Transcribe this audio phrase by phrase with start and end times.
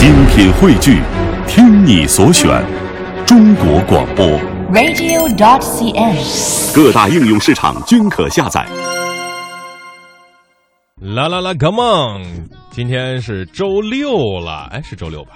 [0.00, 1.02] 精品汇聚，
[1.46, 2.64] 听你所选，
[3.26, 4.26] 中国广播。
[4.72, 6.74] radio.dot.cn，。
[6.74, 8.66] 各大应用市场均可下载。
[11.02, 12.48] 啦啦啦，Come on！
[12.70, 15.32] 今天是周六了，哎，是周六吧？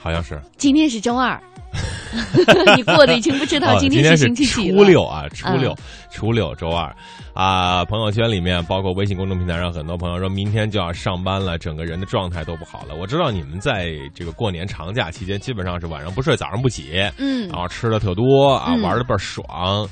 [0.00, 0.40] 好像是。
[0.56, 1.38] 今天是周二，
[2.76, 4.78] 你过的已经不知道哦今今天是星期几了。
[4.78, 5.76] 初六啊，初六，嗯
[6.10, 6.94] 初六，周二
[7.34, 7.84] 啊。
[7.84, 12.94] 朋友圈里面，包括微信公众平台上，很多朋友说明天就要上班了，整个人的状态都不好了。
[12.94, 19.88] 我知道你们在这个过年长假期间，基本上是晚上不睡，早上不起，嗯然后吃的特多啊，嗯玩的倍儿爽。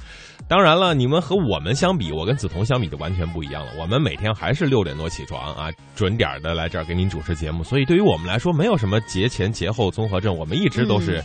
[0.47, 3.73] 当然了，你们和我们相比，我跟梓潼相比就完全不一样了。
[3.81, 11.23] 我们每天还是六点多起床啊，准点的来这儿给您主持节目，所以对于我们来说，没有什么节前节后综合症，我们一直都是。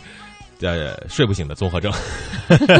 [0.60, 1.92] 呃，睡不醒的综合症，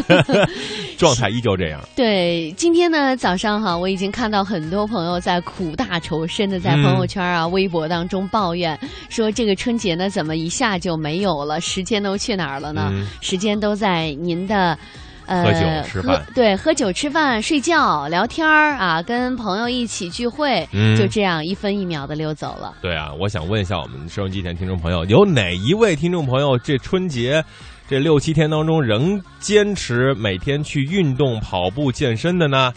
[0.98, 1.80] 状态依旧这样。
[1.96, 12.90] 对，今天呢早上哈，我已经看到很多朋友在苦大仇深的在嗯朋友圈啊、微博当中抱怨，说这个春节呢怎么一下就没有了，时间都去哪儿了呢？
[12.92, 14.78] 嗯时间都在您的。
[15.30, 22.74] 呃，喝酒吃饭对，喝酒、吃饭、睡觉、聊天儿啊，跟朋友一起聚会，嗯就这样一分一秒的溜走了。
[22.82, 27.44] 对啊，我想问一下我们收音机前听众朋友，有哪一位听众朋友这春节
[27.88, 32.72] 这六七天当中仍坚持每天去运动、跑步、健身的呢？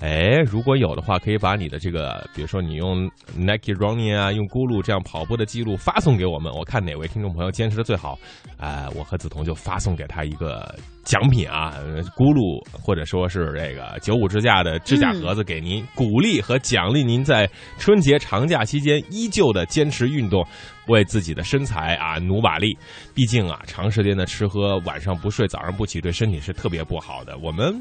[0.00, 3.04] 哎，如果有的话，可以把你的这个，比如说你用
[3.34, 8.16] Nike Running 啊，用咕噜这样跑步的记录发送给我们，我看哪位听众朋友坚持的最好，
[8.58, 11.74] 哎、我和梓潼就发送给他一个奖品啊，
[12.16, 20.46] 咕噜或者说是这个九五支架的支架盒子，给您鼓励和奖励您在春节长假期间依旧的坚持运动，
[20.86, 22.78] 为自己的身材啊努把力。
[23.14, 27.36] 毕竟啊，长时间的吃喝，晚上不睡，早上不起，对身体是特别不好的。
[27.38, 27.74] 我们。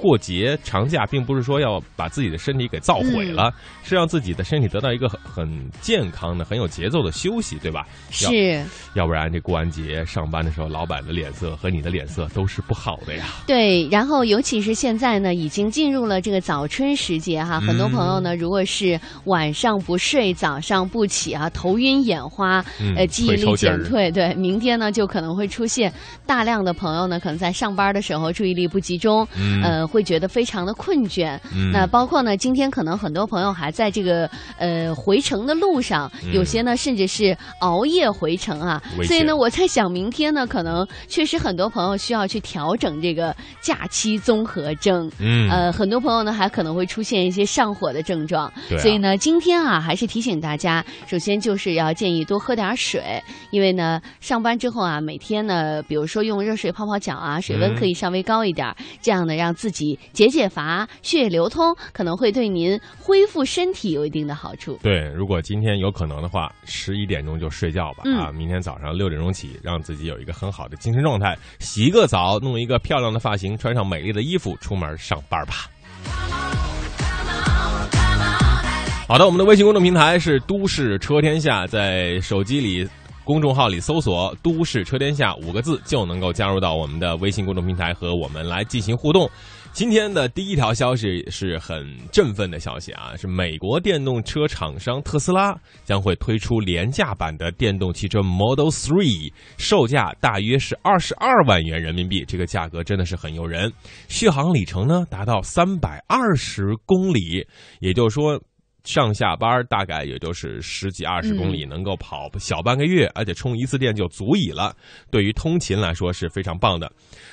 [0.00, 7.86] 过节长假并不是说要把自己的身体给造毁了，是让自己的身体得到一个很很健康的、很有节奏的休息，对吧？
[8.10, 13.26] 是，要不然这过完节上班的时候，老板的脸色和你的脸色都是不好的呀。
[13.46, 25.92] 对，然后尤其是现在呢，已经进入了这个早春时节哈，很多朋友嗯呢，如果是晚上不睡，早上不起啊，头晕眼花，嗯呃，记忆力减退，对，明天呢就可能会出现
[26.26, 29.60] 大量的朋友呢，可能在上班的时候注意力不集中，嗯。
[29.62, 31.38] 呃，会觉得非常的困倦。
[31.54, 45.10] 嗯那包括呢，今天可能很多朋友还在这个呃回程的路上，嗯有些呢甚至是熬夜回程啊，所以呢，我在想，明天呢，可能确实很多朋友需要去调整这个假期综合征。
[45.18, 59.79] 嗯呃，很多朋友呢还可能会出现一些上火的症状，对啊所以呢，今天啊还是提醒大家，首先就是要建议多喝点水，因为呢上班之后啊，每天呢，比如说用热水泡泡脚啊，水温嗯可以稍微高一点儿，这样呢让自己
[60.12, 64.78] 解解乏，血液流通，可能会对您恢复身体有一定的好处。
[64.82, 68.30] 对，如果今天有可能的话，十一点钟就睡觉吧、嗯啊！
[68.32, 75.70] 明天早上六点钟起，让自己有一个很好的精神状态，洗一个澡，弄一个漂亮的发型，穿上美丽的衣服，出门上班吧。
[79.08, 82.88] 好的，我们的微信公众平台是“都市车天下”，在手机里。
[83.22, 89.30] 公众号里搜索“都市车天下”五个字，就能够加入到我们的微信公众平台和我们来进行互动。
[89.72, 103.72] 今天的第一条消息是很振奋的消息啊，是美国电动车厂商特斯拉将会推出廉价版的电动汽车 Model Three，售价大约是二十二万元人民币，这个价格真的是很诱人。
[104.08, 107.46] 续航里程呢达到三百二十公里，
[107.78, 108.40] 也就是说。
[108.84, 114.74] 上下班大概也就是十几二十公里，能够跑小半个月，而且充一次电就足以了。
[115.10, 116.90] 对于通勤来说是非常棒的。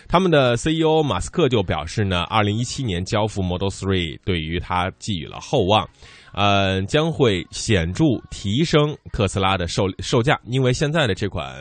[0.08, 5.88] 他们的 CEO 马斯克就表示呢，二零一七年交付 Model Three 对于他寄予了厚望，
[6.38, 11.52] 呃，将会显著提升特斯拉的售售价，因为现在的这款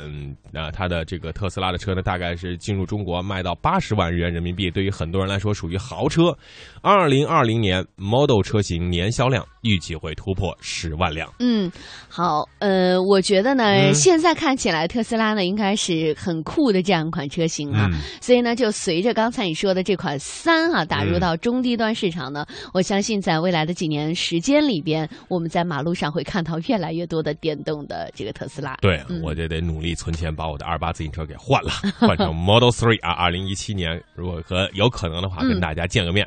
[0.52, 6.36] 呃它的这个特斯拉的车呢，大概是进入中国卖到八十万日元人民币，对于很多人来说属于豪车。
[6.82, 11.32] 二零二零年 Model 车型年销量预计会突破十万辆。
[11.38, 11.72] 嗯，
[12.06, 28.76] 好，呃，我觉得呢，嗯现在看起来特斯拉呢应该是很酷的这样一款车型啊，嗯所以呢，就随着刚才你说的这款三啊打入嗯到中低端市场呢，我相信在未来的几年时间里边，我们在马路上会看到越来越多的电动的这个特斯拉。
[28.80, 33.12] 对，嗯我就得努力存钱把我的二八自行车给换了，换成 Model Three 啊！
[33.12, 36.26] 二零一七年，如果和有可能的话，跟嗯大家见个面。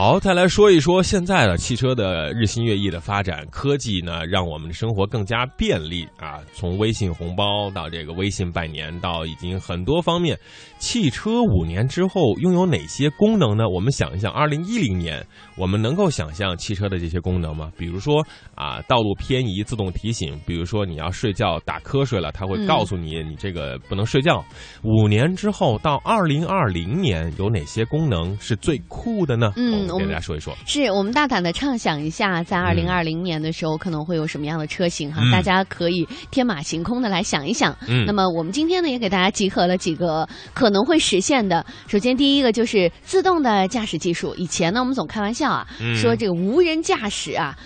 [0.00, 6.38] 好，再来说一说现在的汽车的日新月异的发展，科技呢让我们的生活更加便利啊。
[6.54, 10.38] 从微信红包到这个微信拜年，到已经很多方面，
[10.78, 13.68] 汽车五年之后拥有哪些功能呢？
[13.68, 15.20] 我们想一想，二零一零年
[15.56, 17.72] 我们能够想象汽车的这些功能吗？
[17.76, 18.24] 比如说
[18.54, 24.44] 啊，道路偏移自动提醒，比如说你要睡觉打瞌睡了，它会告诉你你这个不能睡觉。
[24.84, 29.52] 五年之后到二零二零年有哪些功能是最酷的呢？
[29.56, 30.56] 嗯，我们给大家说一说。
[30.66, 35.22] 是我们大胆的畅想一下，在二零二零年的时候可能会有什么样的车型哈？
[35.32, 37.76] 大家可以天马行空的来想一想。
[37.86, 41.64] 嗯，那么我们今天呢也给大家集合了几个可能会实现的。
[41.86, 44.34] 首先第一个就是自动的驾驶技术。
[44.36, 47.56] 以前呢我们总开玩笑啊，说这个无人驾驶啊，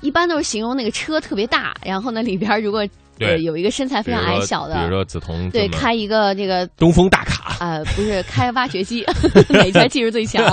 [0.00, 2.86] 一般都是形容那个车特别大，然后呢里边如果。
[3.22, 9.04] 对，有一个身材非常矮小的，比如说梓潼，对，开一个这个东风大卡啊，不是开挖掘机，
[9.48, 10.44] 哪家技术最强？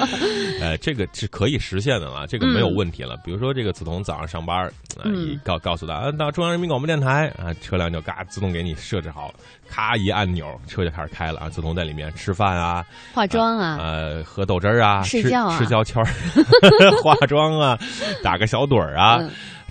[0.60, 3.16] 呃，这个是可以实现的了，这个没有问题了。
[3.24, 4.70] 比如说这个梓潼早上上班，
[5.04, 9.32] 嗯，告告诉他啊，到中央人民广播电台啊，车辆就嘎自动给你设置好，
[9.68, 11.48] 咔一按钮，车就开始开了啊。
[11.48, 12.84] 梓潼在里面吃饭啊，
[13.14, 16.04] 化妆啊，呃，喝豆汁儿啊，睡觉啊，吃胶圈
[17.02, 17.78] 化妆啊，
[18.22, 19.20] 打个小盹儿啊。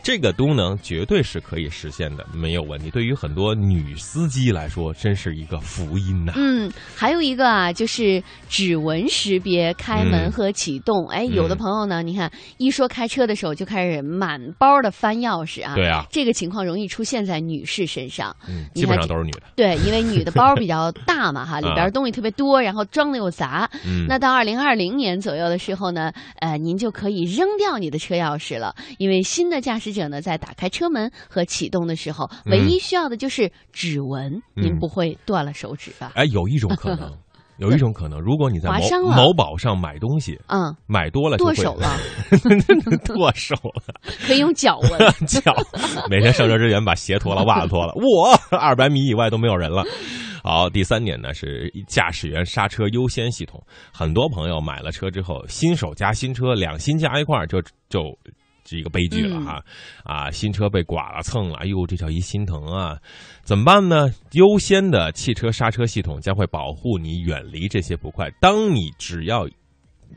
[0.03, 2.89] 这个功能绝对是可以实现的，没有问题。
[2.89, 6.33] 对于很多女司机来说，真是一个福音呐。
[6.35, 11.07] 嗯，还有一个啊，就是指纹识别开门和启动。
[11.07, 15.75] 哎，有的朋友呢，你看一说开车的时候就开始满包的翻钥匙啊。
[15.75, 18.35] 对啊，这个情况容易出现在女士身上。
[18.47, 19.43] 嗯，基本上都是女的。
[19.55, 23.69] 对，因为女的包比较大嘛，哈， 里边东西特别多，然后装的又杂。
[23.85, 36.12] 嗯，那到二零二零年左右的时候呢，呃，您就可以扔掉你的车钥匙了，因为新的驾驶者呢，在打开车门和启动的时候，唯一需要的就是指纹，您不会断了手指吧？
[36.15, 37.12] 哎，有一种可能，
[37.57, 41.89] 有一种可能，如果你在某某宝上买东西，嗯，买多了剁手了，
[43.06, 43.94] 剁手了，
[44.25, 44.91] 可以用脚纹，
[45.27, 45.53] 脚，
[46.09, 49.83] 每天上车之前把鞋脱了，袜子脱了，我二百米以外都没有人了。
[50.42, 53.62] 好，第三点呢是驾驶员刹车优先系统，
[53.94, 58.18] 很多朋友买了车之后，新手加新车两新加一块儿就就。
[58.69, 59.63] 是一个悲剧了哈，
[60.04, 62.98] 啊，新车被剐了蹭了，哎呦，这叫一心疼啊！
[63.44, 64.10] 怎么办呢？
[64.33, 68.30] 优先的汽车刹车系统将会保护你远离这些不快。
[68.39, 69.48] 当你只要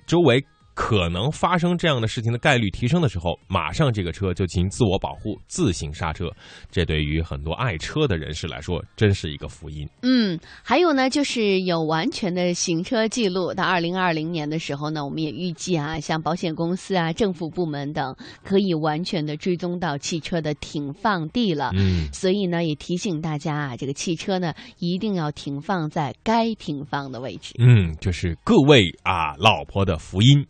[0.07, 0.45] 周围。
[0.82, 6.29] 可能发生这样的事情的概率提升的时候，马上这个车就进行自我保护，自行刹车。
[6.73, 9.88] 这对于很多爱车的人士来说，真是一个福音。
[10.02, 13.55] 嗯，还有呢，就是有完全的行车记录。
[13.55, 21.70] 到二零二零年的时候呢，我们也预计啊，像保险公司啊、政府部门等，可以完全的追踪到汽车的停放地了。
[21.76, 27.55] 嗯，所以呢，也提醒大家啊，这个汽车呢，一定要停放在该停放的位置。
[27.61, 30.44] 嗯，这是各位啊，老婆的福音。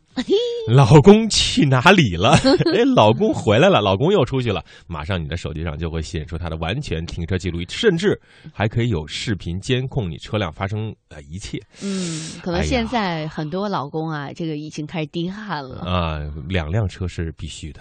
[0.69, 2.31] 老公去哪里了？
[2.75, 4.65] 哎，老公回来了，老公又出去了。
[4.87, 8.21] 马上你的手机上就会显示出他的完全停车记录，甚至
[8.53, 11.59] 还可以有视频监控你车辆发生呃一切。
[11.83, 16.21] 嗯，可能现在很多老公啊，这个已经开始滴汗了啊。
[16.49, 17.81] 两辆车是必须的。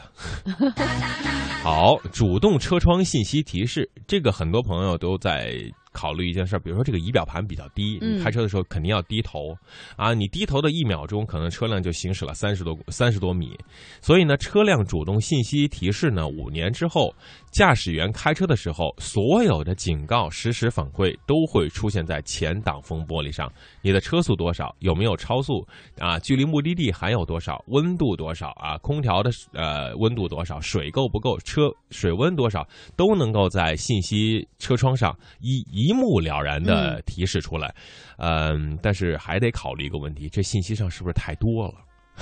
[1.63, 5.53] 好，主动车窗信息提示，这个很多朋友都在。
[5.91, 9.55] 考虑一件事，比如说这个仪表盘比较低，你开车的时候肯定要低头
[9.95, 10.13] 啊。
[10.13, 13.57] 你低头的一秒钟，可能车辆就行驶了三十多三十多米。
[14.01, 17.13] 所以呢，车辆主动信息提示呢，五年之后，
[17.51, 23.51] 驾驶员开车的时候，所有的警告实时反馈都会出现在前挡风玻璃上。
[23.81, 24.73] 你的车速多少？
[24.79, 25.67] 有没有超速？
[25.99, 27.61] 啊，距离目的地还有多少？
[27.67, 28.51] 温度多少？
[28.51, 30.59] 啊，空调的呃温度多少？
[30.61, 31.37] 水够不够？
[31.39, 32.65] 车水温多少？
[32.95, 35.80] 都能够在信息车窗上一一。
[35.81, 37.73] 一目了然的提示出来，
[38.17, 41.73] 嗯，但是还得考虑一个问题，这信息上是不是太多了，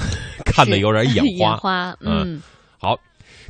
[0.45, 2.41] 看的有点眼花， 嗯，
[2.77, 2.97] 好。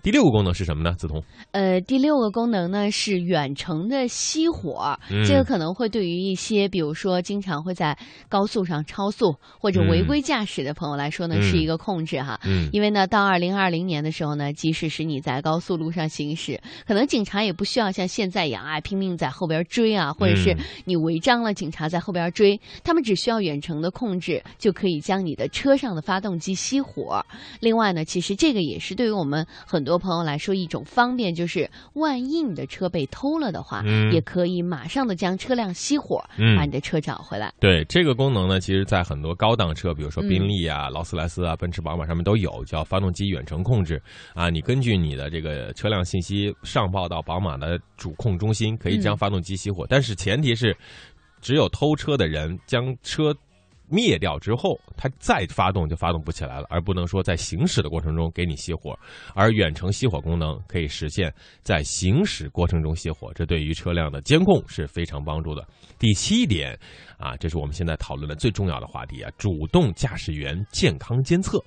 [0.01, 0.96] 第六个功能是什么呢？
[0.98, 1.22] 梓潼？
[1.51, 7.98] 呃，第六个功能呢是远程的熄火，这个可能会对于一些比如说经常会在
[8.29, 12.39] 高速上超速或者违规驾驶的朋友来说呢，是一个控制哈。
[12.46, 12.70] 嗯。
[12.72, 27.25] 因为呢，到二零二零年的时候呢，即使是你在高速路上行驶，可能警察也不需要像现在一样啊拼命在后边追啊，或者是你违章了，警察在后边追，他们只需要远程的控制就可以将你的车上的发动机熄火。
[27.60, 29.88] 另外呢，其实这个也是对于我们很多。
[29.89, 36.24] 多朋友来说，一种方便就是，万一你的车被偷了的话，也可以马上的将车辆熄火，
[36.55, 37.51] 把你的车找回来。
[37.60, 44.01] 对这个功能呢，其实，在很多高档车，比如说宾利啊、劳斯莱斯啊、奔驰、宝马上面都有，叫发动机远程控制
[44.34, 44.50] 啊。
[44.50, 49.86] 你根据你的这个车辆信息上报到宝马的主控中心，可以将发动机熄火。
[49.89, 50.77] 但是前提是，
[51.41, 53.36] 只有偷车的人将车。
[53.89, 58.98] 灭掉之后，它再发动就发动不起来了，而不能说在行驶的过程中给你熄火。
[59.34, 65.65] 而远程熄火功能可以实现在行驶过程中熄火，这对于车辆的监控是非常帮助的。
[65.98, 66.77] 第七点，
[67.17, 71.62] 啊，这是我们现在讨论的最重要的话题啊，主动驾驶员健康监测。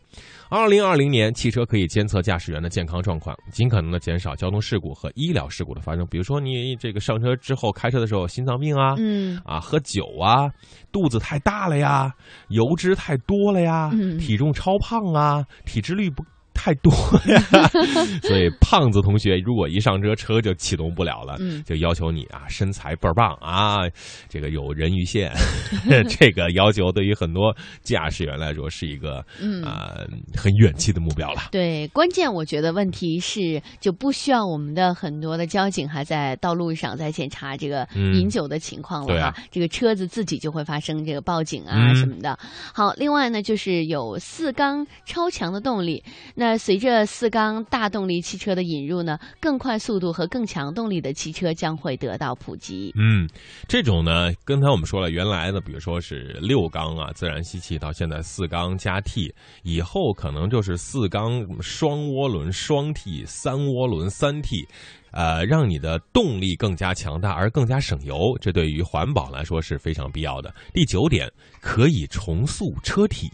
[0.48, 6.06] 二零二零年，汽车可以监测驾驶员的健康状况，尽可能的减少交通事故和医疗事故的发生。
[6.06, 10.50] 比如说，你这个上车之后开车的时候，心脏病啊，嗯啊，喝酒啊，
[10.92, 12.11] 肚子太大了呀，
[12.48, 14.18] 油脂太多了呀，嗯。
[14.18, 16.24] 体重超胖啊，体脂率不
[16.64, 16.92] 太多
[17.26, 17.42] 呀，
[18.22, 23.80] 所以胖子同学如果一上车车就启动不了了，嗯就要求你啊身材倍儿棒啊，
[24.28, 25.32] 这个有人鱼线，
[26.08, 27.52] 这个要求对于很多
[27.82, 29.60] 驾驶员来说是一个嗯。
[29.64, 29.92] 啊、
[30.36, 31.48] 很远期的目标了。
[31.50, 42.38] 对，关键我觉得问题是就不需要我们的很多的交警还在道路上在检查这个嗯饮酒的情况了哈，对啊这个车子自己就会发生这个报警啊嗯什么的。
[42.74, 46.02] 好，另外呢就是有四缸超强的动力，
[46.34, 52.92] 那随着四缸大动力汽车的引入呢，更快速度和更强动力的汽车将会得到普及。
[52.96, 53.28] 嗯，
[53.68, 64.66] 这种呢，刚才我们说了，原来的比如说是六缸啊，自然吸气，到现在四缸加 T，以后可能就是四缸双涡轮双 T、三涡轮三 T。
[65.12, 70.50] 呃，让你的动力更加强大，而更加省油，这对于环保来说是非常必要的。
[70.72, 71.30] 第九点，
[71.60, 73.28] 可以重塑车体，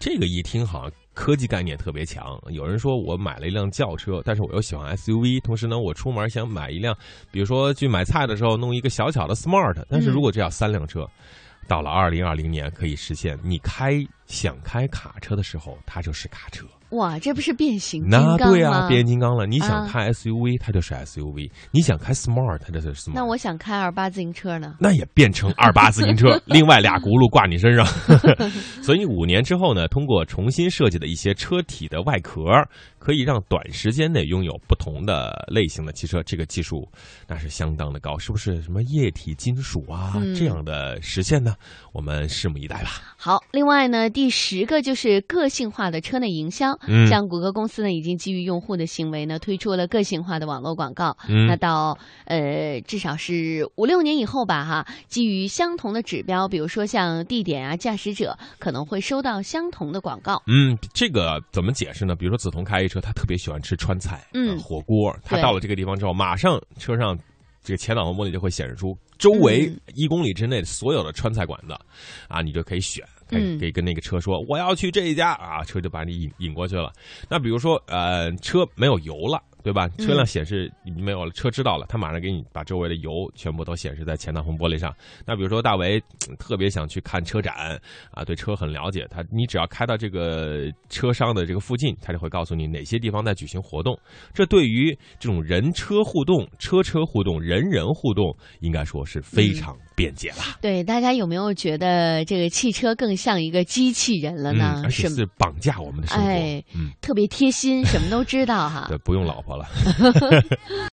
[0.00, 2.38] 这个一听好像科技概念特别强。
[2.50, 6.94] 有人说我买了一辆轿车，但是我又喜欢 SUV，同时呢，我出门想买一辆，
[7.30, 11.08] 比如说去买菜的时候弄一个小巧的 Smart，但是如果这要三辆车，
[11.66, 16.66] 到了二零二零年可以实现，你开想开卡车的时候，它就是卡车。
[16.94, 18.88] 哇，这不是变形金那刚对啊，吗？
[18.88, 19.46] 变形金刚了。
[19.46, 23.12] 你想啊开 SUV，、它就是 SUV；你想开 Smart，它就是 Smart。
[23.14, 24.76] 那我想开二八自行车呢？
[24.78, 27.84] 那也变成二八自行车， 另外俩轱辘挂你身上。
[28.82, 32.44] 所以五年之后呢，通过重新设计的一些车体的外壳，
[32.98, 36.22] 可以让短时间内拥有不同的类型的汽车。
[36.22, 36.88] 这个技术
[37.28, 38.62] 那是相当的高，是不是？
[38.62, 41.54] 什么液体金属啊、嗯这样的实现呢？
[41.92, 42.90] 我们拭目以待吧。
[43.16, 46.72] 好，另外呢，第十个就是个性化的车内营销。
[46.86, 51.16] 嗯像谷歌公司呢，已经基于用户的行为呢，推出了个性化的网络广告。
[51.28, 60.42] 嗯那到呃，至少是五六年以后吧，哈，基于相同的指标，比如说像地点啊、驾驶者，可能会收到相同的广告。
[60.46, 62.14] 嗯，这个怎么解释呢？
[62.14, 65.14] 比如说梓潼开一车，他特别喜欢吃川菜，嗯呃火锅。
[65.24, 67.18] 他到了这个地方之后，马上车上
[67.62, 71.74] 这个前挡风玻璃就会显示出周围嗯一公里之内所有的川菜馆子，
[72.28, 73.04] 啊，你就可以选。
[73.28, 76.92] 可以嗯可以跟那个车说我要去这一家啊，车就把你引引过去了。
[77.28, 79.88] 那比如说呃，车没有油了，对吧？
[79.98, 84.94] 嗯车辆显示你没有了，车知道了，他马上给你把周围的油全部都显示在前挡风玻璃上。
[85.26, 93.98] 那比如说大为嗯特别想去看车展啊，对车很了解，他你只要开到这个车商的这个附近，他就会告诉你哪些地方在举行活动。
[94.32, 100.58] 这对于这种人车互动、车车互动、人人互动，应该说是非常便捷了。
[100.60, 104.74] 对，大家有没有觉得这个汽车更像一个机器人了呢？
[104.78, 106.28] 嗯，而且是是绑架我们的生活。
[106.28, 108.86] 哎嗯，特别贴心，什么都知道哈。
[108.90, 109.66] 对，不用老婆了。